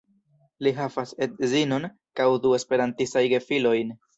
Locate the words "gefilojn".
3.37-3.95